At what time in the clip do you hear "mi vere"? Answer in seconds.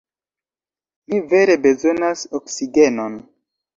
1.13-1.59